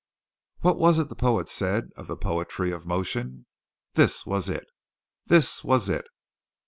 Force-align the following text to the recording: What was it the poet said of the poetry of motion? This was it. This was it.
What 0.61 0.79
was 0.79 0.97
it 0.97 1.09
the 1.09 1.15
poet 1.15 1.47
said 1.47 1.91
of 1.95 2.07
the 2.07 2.17
poetry 2.17 2.71
of 2.71 2.87
motion? 2.87 3.45
This 3.93 4.25
was 4.25 4.49
it. 4.49 4.65
This 5.27 5.63
was 5.63 5.89
it. 5.89 6.07